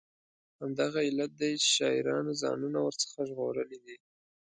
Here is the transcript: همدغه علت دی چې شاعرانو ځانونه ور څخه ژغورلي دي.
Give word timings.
همدغه 0.61 0.99
علت 1.09 1.31
دی 1.39 1.51
چې 1.63 1.67
شاعرانو 1.77 2.31
ځانونه 2.41 2.77
ور 2.81 2.95
څخه 3.03 3.19
ژغورلي 3.29 3.79
دي. 3.85 3.95